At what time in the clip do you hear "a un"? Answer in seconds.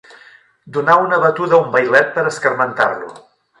1.59-1.69